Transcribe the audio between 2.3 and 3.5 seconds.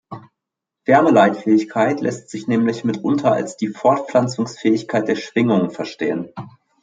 sich nämlich mitunter